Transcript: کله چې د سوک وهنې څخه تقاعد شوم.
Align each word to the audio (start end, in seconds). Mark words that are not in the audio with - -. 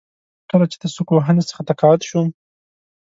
کله 0.49 0.65
چې 0.71 0.77
د 0.79 0.85
سوک 0.95 1.07
وهنې 1.11 1.43
څخه 1.49 1.61
تقاعد 1.69 2.01
شوم. 2.09 2.27